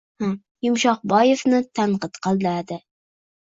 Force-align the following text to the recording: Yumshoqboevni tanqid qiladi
Yumshoqboevni 0.67 1.59
tanqid 1.81 2.19
qiladi 2.25 2.81